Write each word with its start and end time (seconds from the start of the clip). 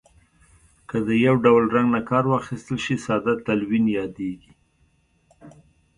که 0.89 0.97
د 1.07 1.09
یو 1.25 1.35
ډول 1.43 1.63
رنګ 1.75 1.87
نه 1.95 2.01
کار 2.09 2.23
واخیستل 2.27 2.77
شي 2.85 2.95
ساده 3.05 3.33
تلوین 3.45 3.85
یادیږي. 3.99 4.53